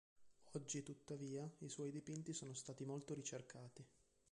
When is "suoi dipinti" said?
1.69-2.33